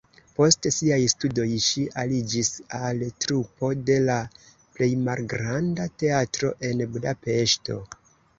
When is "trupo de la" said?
3.25-4.17